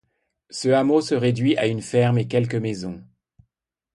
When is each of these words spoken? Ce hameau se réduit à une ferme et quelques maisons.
Ce 0.49 0.67
hameau 0.69 1.01
se 1.01 1.13
réduit 1.13 1.55
à 1.57 1.67
une 1.67 1.83
ferme 1.83 2.17
et 2.17 2.27
quelques 2.27 2.55
maisons. 2.55 3.03